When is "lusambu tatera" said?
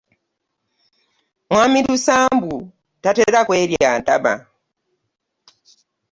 1.85-3.39